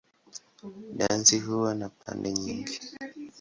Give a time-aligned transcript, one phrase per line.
[0.95, 2.79] Dansi huwa na pande nyingi.